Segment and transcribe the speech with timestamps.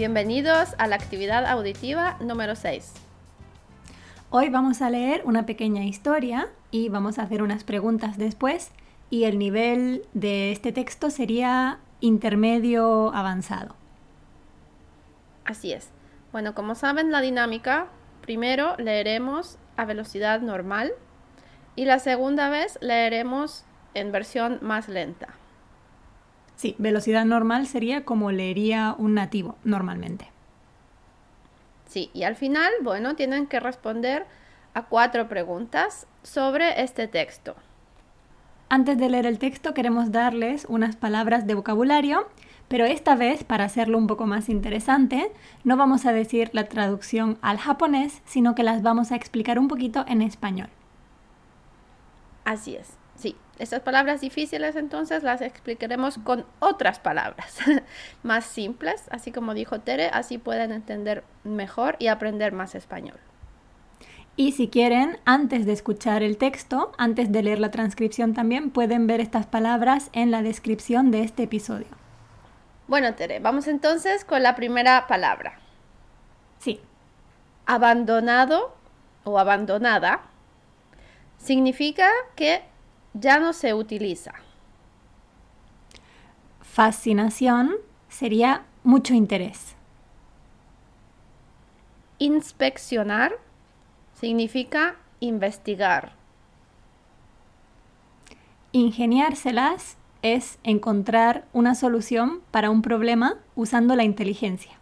[0.00, 2.94] Bienvenidos a la actividad auditiva número 6.
[4.30, 8.70] Hoy vamos a leer una pequeña historia y vamos a hacer unas preguntas después
[9.10, 13.74] y el nivel de este texto sería intermedio avanzado.
[15.44, 15.90] Así es.
[16.32, 17.88] Bueno, como saben la dinámica,
[18.22, 20.92] primero leeremos a velocidad normal
[21.76, 25.28] y la segunda vez leeremos en versión más lenta.
[26.60, 30.26] Sí, velocidad normal sería como leería un nativo normalmente.
[31.86, 34.26] Sí, y al final, bueno, tienen que responder
[34.74, 37.56] a cuatro preguntas sobre este texto.
[38.68, 42.28] Antes de leer el texto queremos darles unas palabras de vocabulario,
[42.68, 45.32] pero esta vez, para hacerlo un poco más interesante,
[45.64, 49.68] no vamos a decir la traducción al japonés, sino que las vamos a explicar un
[49.68, 50.68] poquito en español.
[52.44, 53.36] Así es, sí.
[53.58, 57.58] Estas palabras difíciles entonces las explicaremos con otras palabras
[58.22, 63.18] más simples, así como dijo Tere, así pueden entender mejor y aprender más español.
[64.36, 69.06] Y si quieren, antes de escuchar el texto, antes de leer la transcripción también, pueden
[69.06, 71.88] ver estas palabras en la descripción de este episodio.
[72.88, 75.58] Bueno, Tere, vamos entonces con la primera palabra.
[76.58, 76.80] Sí.
[77.66, 78.74] Abandonado
[79.24, 80.22] o abandonada
[81.36, 82.62] significa que
[83.14, 84.34] ya no se utiliza.
[86.60, 87.74] Fascinación
[88.08, 89.74] sería mucho interés.
[92.18, 93.32] Inspeccionar
[94.14, 96.12] significa investigar.
[98.72, 104.72] Ingeniárselas es encontrar una solución para un problema usando la inteligencia.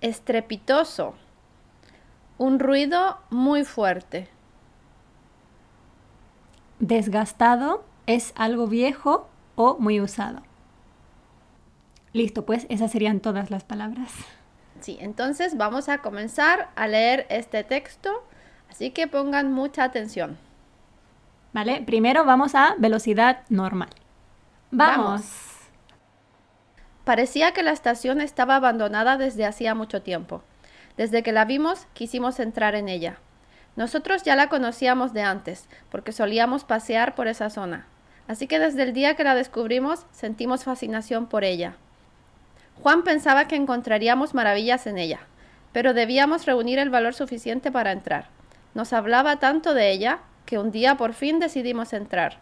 [0.00, 1.14] Estrepitoso.
[2.36, 4.28] Un ruido muy fuerte.
[6.80, 10.42] Desgastado es algo viejo o muy usado.
[12.12, 14.12] Listo, pues esas serían todas las palabras.
[14.80, 18.24] Sí, entonces vamos a comenzar a leer este texto,
[18.70, 20.38] así que pongan mucha atención.
[21.52, 21.82] ¿Vale?
[21.82, 23.90] Primero vamos a velocidad normal.
[24.70, 25.22] ¡Vamos!
[27.04, 30.42] Parecía que la estación estaba abandonada desde hacía mucho tiempo.
[30.96, 33.18] Desde que la vimos, quisimos entrar en ella.
[33.80, 37.86] Nosotros ya la conocíamos de antes, porque solíamos pasear por esa zona.
[38.28, 41.76] Así que desde el día que la descubrimos, sentimos fascinación por ella.
[42.82, 45.20] Juan pensaba que encontraríamos maravillas en ella,
[45.72, 48.28] pero debíamos reunir el valor suficiente para entrar.
[48.74, 52.36] Nos hablaba tanto de ella que un día por fin decidimos entrar.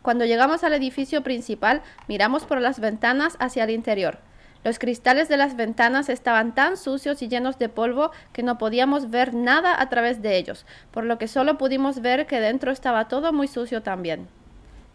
[0.00, 4.20] Cuando llegamos al edificio principal, miramos por las ventanas hacia el interior.
[4.66, 9.10] Los cristales de las ventanas estaban tan sucios y llenos de polvo que no podíamos
[9.10, 13.06] ver nada a través de ellos, por lo que solo pudimos ver que dentro estaba
[13.06, 14.26] todo muy sucio también.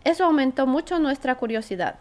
[0.03, 1.95] Eso aumentó mucho nuestra curiosidad.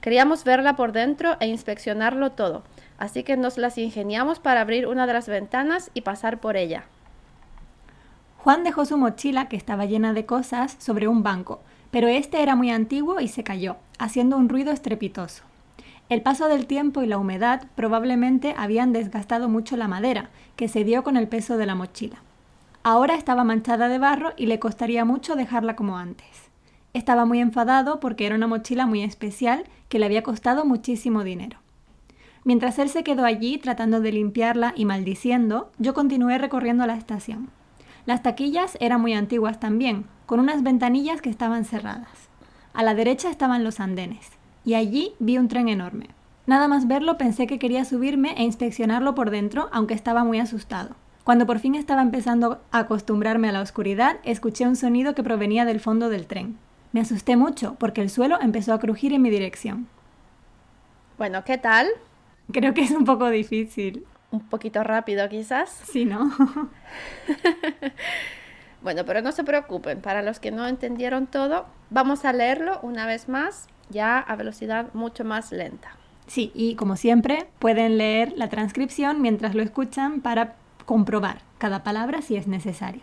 [0.00, 2.62] Queríamos verla por dentro e inspeccionarlo todo,
[2.98, 6.84] así que nos las ingeniamos para abrir una de las ventanas y pasar por ella.
[8.36, 12.54] Juan dejó su mochila, que estaba llena de cosas, sobre un banco, pero este era
[12.54, 15.42] muy antiguo y se cayó, haciendo un ruido estrepitoso.
[16.08, 20.82] El paso del tiempo y la humedad probablemente habían desgastado mucho la madera, que se
[20.82, 22.22] dio con el peso de la mochila.
[22.82, 26.48] Ahora estaba manchada de barro y le costaría mucho dejarla como antes.
[26.94, 31.58] Estaba muy enfadado porque era una mochila muy especial que le había costado muchísimo dinero.
[32.42, 37.50] Mientras él se quedó allí tratando de limpiarla y maldiciendo, yo continué recorriendo la estación.
[38.06, 42.30] Las taquillas eran muy antiguas también, con unas ventanillas que estaban cerradas.
[42.72, 46.08] A la derecha estaban los andenes, y allí vi un tren enorme.
[46.46, 50.96] Nada más verlo pensé que quería subirme e inspeccionarlo por dentro, aunque estaba muy asustado.
[51.24, 55.66] Cuando por fin estaba empezando a acostumbrarme a la oscuridad, escuché un sonido que provenía
[55.66, 56.56] del fondo del tren.
[56.92, 59.88] Me asusté mucho porque el suelo empezó a crujir en mi dirección.
[61.18, 61.88] Bueno, ¿qué tal?
[62.50, 64.06] Creo que es un poco difícil.
[64.30, 65.82] Un poquito rápido quizás.
[65.84, 66.30] Sí, ¿no?
[68.82, 73.06] bueno, pero no se preocupen, para los que no entendieron todo, vamos a leerlo una
[73.06, 75.90] vez más, ya a velocidad mucho más lenta.
[76.26, 80.54] Sí, y como siempre, pueden leer la transcripción mientras lo escuchan para
[80.84, 83.02] comprobar cada palabra si es necesario.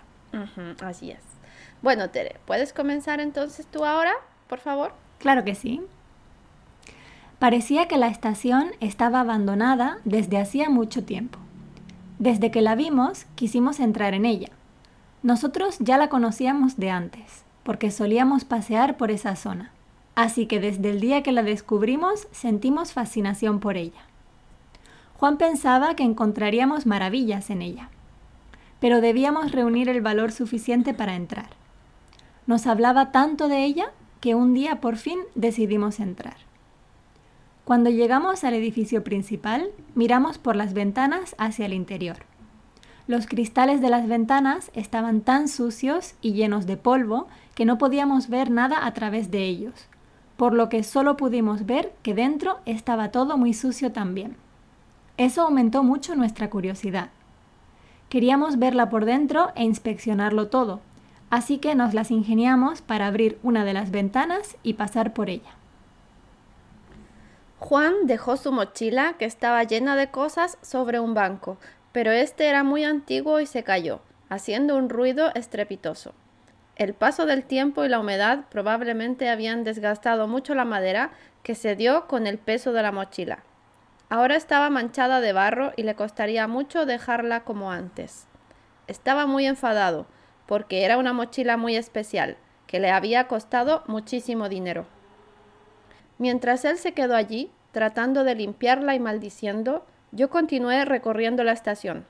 [0.81, 1.19] Así es.
[1.81, 4.13] Bueno, Tere, ¿puedes comenzar entonces tú ahora,
[4.47, 4.93] por favor?
[5.19, 5.81] Claro que sí.
[7.39, 11.39] Parecía que la estación estaba abandonada desde hacía mucho tiempo.
[12.17, 14.49] Desde que la vimos, quisimos entrar en ella.
[15.25, 19.71] Nosotros ya la conocíamos de antes, porque solíamos pasear por esa zona.
[20.13, 24.03] Así que desde el día que la descubrimos, sentimos fascinación por ella.
[25.17, 27.89] Juan pensaba que encontraríamos maravillas en ella,
[28.79, 31.49] pero debíamos reunir el valor suficiente para entrar.
[32.45, 33.87] Nos hablaba tanto de ella
[34.21, 36.37] que un día por fin decidimos entrar.
[37.63, 42.17] Cuando llegamos al edificio principal, miramos por las ventanas hacia el interior.
[43.07, 48.29] Los cristales de las ventanas estaban tan sucios y llenos de polvo que no podíamos
[48.29, 49.87] ver nada a través de ellos,
[50.37, 54.35] por lo que solo pudimos ver que dentro estaba todo muy sucio también.
[55.17, 57.09] Eso aumentó mucho nuestra curiosidad.
[58.09, 60.79] Queríamos verla por dentro e inspeccionarlo todo,
[61.29, 65.51] así que nos las ingeniamos para abrir una de las ventanas y pasar por ella.
[67.59, 71.57] Juan dejó su mochila, que estaba llena de cosas, sobre un banco,
[71.95, 76.13] pero este era muy antiguo y se cayó, haciendo un ruido estrepitoso.
[76.75, 81.11] El paso del tiempo y la humedad probablemente habían desgastado mucho la madera
[81.41, 83.45] que se dio con el peso de la mochila.
[84.09, 88.27] Ahora estaba manchada de barro y le costaría mucho dejarla como antes.
[88.87, 90.05] Estaba muy enfadado,
[90.47, 92.35] porque era una mochila muy especial,
[92.67, 94.85] que le había costado muchísimo dinero.
[96.17, 102.05] Mientras él se quedó allí, tratando de limpiarla y maldiciendo, yo continué recorriendo la estación.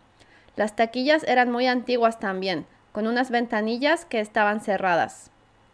[0.55, 5.31] Las taquillas eran muy antiguas también, con unas ventanillas que estaban cerradas.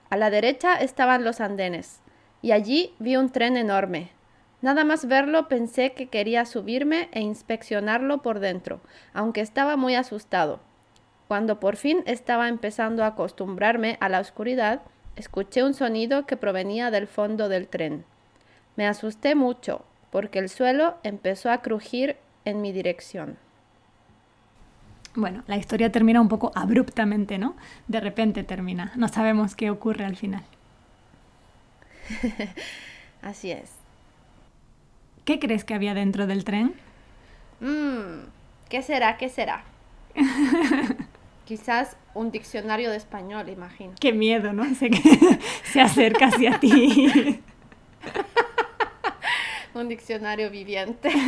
[0.10, 2.00] A la derecha estaban los andenes,
[2.42, 4.10] y allí vi un tren enorme.
[4.62, 8.80] Nada más verlo pensé que quería subirme e inspeccionarlo por dentro,
[9.14, 10.60] aunque estaba muy asustado.
[11.28, 14.82] Cuando por fin estaba empezando a acostumbrarme a la oscuridad,
[15.16, 18.06] escuché un sonido que provenía del fondo del tren.
[18.76, 23.38] Me asusté mucho, porque el suelo empezó a crujir en mi dirección.
[25.16, 27.56] Bueno, la historia termina un poco abruptamente, ¿no?
[27.88, 28.94] De repente termina.
[28.96, 30.44] No sabemos qué ocurre al final.
[33.22, 33.72] Así es.
[35.26, 36.74] ¿Qué crees que había dentro del tren?
[37.60, 38.28] Mm,
[38.70, 39.18] ¿Qué será?
[39.18, 39.64] ¿Qué será?
[41.46, 43.94] Quizás un diccionario de español, imagino.
[44.00, 44.64] Qué miedo, ¿no?
[45.64, 47.42] Se acerca hacia ti.
[49.74, 51.12] Un diccionario viviente.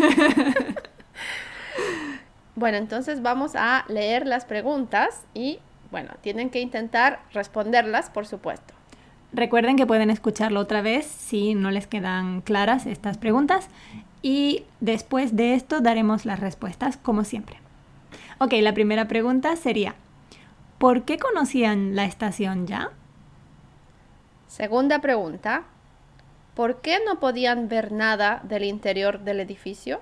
[2.56, 5.60] Bueno, entonces vamos a leer las preguntas y,
[5.90, 8.74] bueno, tienen que intentar responderlas, por supuesto.
[9.31, 13.68] Recuerden que pueden escucharlo otra vez si no les quedan claras estas preguntas
[14.22, 17.57] y después de esto daremos las respuestas, como siempre.
[18.38, 19.96] Ok, la primera pregunta sería,
[20.78, 22.92] ¿por qué conocían la estación ya?
[24.48, 25.63] Segunda pregunta,
[26.55, 30.01] ¿por qué no podían ver nada del interior del edificio?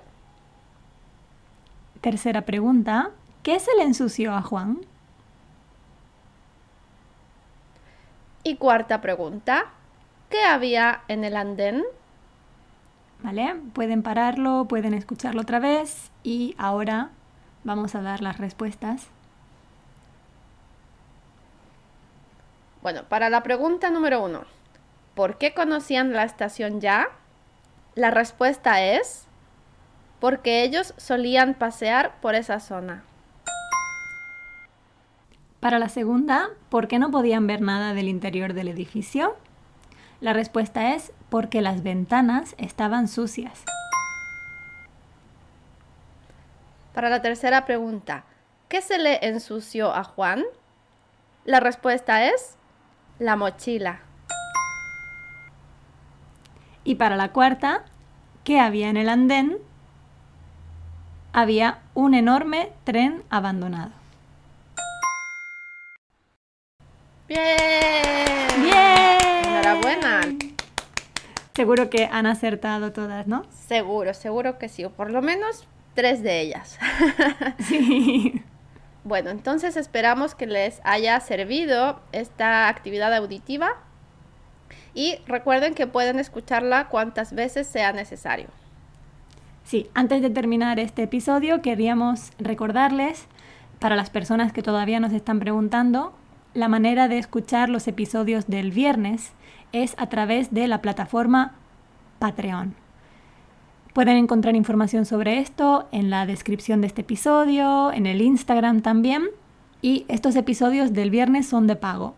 [2.00, 3.10] Tercera pregunta,
[3.42, 4.80] ¿qué se le ensució a Juan?
[8.44, 9.66] Y cuarta pregunta,
[10.28, 11.84] ¿qué había en el andén?
[13.22, 13.54] ¿Vale?
[13.72, 17.10] Pueden pararlo, pueden escucharlo otra vez y ahora
[17.62, 19.06] vamos a dar las respuestas.
[22.82, 24.42] Bueno, para la pregunta número uno,
[25.14, 27.08] ¿por qué conocían la estación ya?
[27.94, 29.26] La respuesta es
[30.20, 33.02] porque ellos solían pasear por esa zona.
[35.60, 39.36] Para la segunda, ¿por qué no podían ver nada del interior del edificio?
[40.20, 43.64] La respuesta es porque las ventanas estaban sucias.
[46.94, 48.24] Para la tercera pregunta,
[48.68, 50.42] ¿qué se le ensució a Juan?
[51.44, 52.56] La respuesta es
[53.18, 54.00] la mochila.
[56.84, 57.84] Y para la cuarta,
[58.44, 59.58] ¿qué había en el andén?
[61.32, 63.90] había un enorme tren abandonado.
[67.26, 67.40] ¡Bien!
[68.60, 69.18] ¡Bien!
[69.46, 70.20] Enhorabuena.
[71.54, 73.46] Seguro que han acertado todas, ¿no?
[73.50, 76.78] Seguro, seguro que sí, o por lo menos tres de ellas.
[77.58, 78.42] sí.
[79.04, 83.78] Bueno, entonces esperamos que les haya servido esta actividad auditiva
[84.94, 88.48] y recuerden que pueden escucharla cuantas veces sea necesario.
[89.64, 93.26] Sí, antes de terminar este episodio queríamos recordarles,
[93.78, 96.14] para las personas que todavía nos están preguntando,
[96.54, 99.32] la manera de escuchar los episodios del viernes
[99.72, 101.54] es a través de la plataforma
[102.18, 102.74] Patreon.
[103.92, 109.24] Pueden encontrar información sobre esto en la descripción de este episodio, en el Instagram también.
[109.82, 112.14] Y estos episodios del viernes son de pago.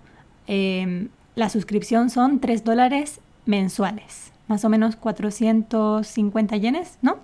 [0.46, 7.18] Em, la suscripción son 3 dólares mensuales, más o menos 450 yenes, ¿no?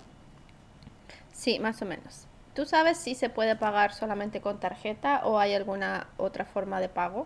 [1.33, 2.27] Sí, más o menos.
[2.53, 6.89] ¿Tú sabes si se puede pagar solamente con tarjeta o hay alguna otra forma de
[6.89, 7.25] pago?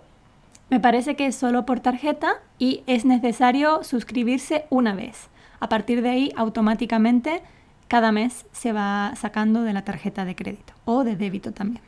[0.69, 5.27] Me parece que es solo por tarjeta y es necesario suscribirse una vez.
[5.59, 7.41] A partir de ahí, automáticamente,
[7.87, 11.83] cada mes se va sacando de la tarjeta de crédito o de débito también.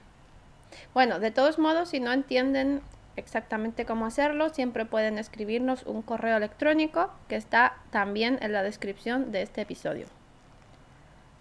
[0.93, 2.81] Bueno, de todos modos, si no entienden
[3.17, 9.31] exactamente cómo hacerlo, siempre pueden escribirnos un correo electrónico que está también en la descripción
[9.31, 10.05] de este episodio.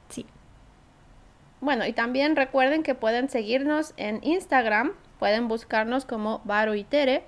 [0.09, 0.27] Sí.
[1.61, 6.43] Bueno, y también recuerden que pueden seguirnos en Instagram, pueden buscarnos como
[6.89, 7.25] Tere,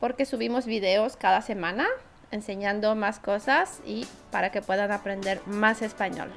[0.00, 1.86] porque subimos videos cada semana
[2.30, 6.30] enseñando más cosas y para que puedan aprender más español.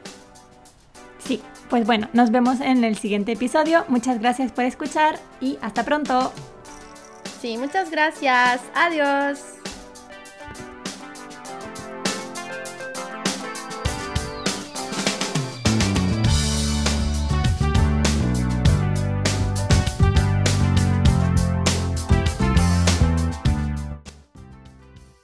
[1.20, 3.86] Sí, pues bueno, nos vemos en el siguiente episodio.
[3.88, 6.34] Muchas gracias por escuchar y hasta pronto.
[7.42, 8.62] Sí, muchas gracias.
[8.76, 9.61] Adiós.